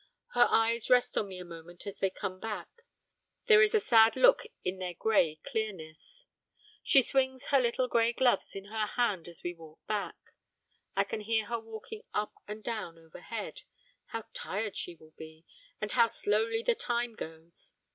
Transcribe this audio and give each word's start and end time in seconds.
Her 0.33 0.47
eyes 0.49 0.89
rest 0.89 1.15
on 1.15 1.27
me 1.27 1.37
a 1.37 1.45
moment 1.45 1.85
as 1.85 1.99
they 1.99 2.09
come 2.09 2.39
back, 2.39 2.69
there 3.45 3.61
is 3.61 3.75
a 3.75 3.79
sad 3.79 4.15
look 4.15 4.47
in 4.63 4.79
their 4.79 4.95
grey 4.95 5.35
clearness. 5.43 6.25
She 6.81 7.03
swings 7.03 7.49
her 7.49 7.59
little 7.59 7.87
grey 7.87 8.11
gloves 8.11 8.55
in 8.55 8.65
her 8.65 8.87
hand 8.87 9.27
as 9.27 9.43
we 9.43 9.53
walk 9.53 9.77
back. 9.85 10.15
I 10.95 11.03
can 11.03 11.19
hear 11.21 11.45
her 11.45 11.59
walking 11.59 12.01
up 12.15 12.33
and 12.47 12.63
down 12.63 12.97
overhead; 12.97 13.61
how 14.05 14.23
tired 14.33 14.75
she 14.75 14.95
will 14.95 15.13
be, 15.19 15.45
and 15.79 15.91
how 15.91 16.07
slowly 16.07 16.63
the 16.63 16.73
time 16.73 17.13
goes. 17.13 17.75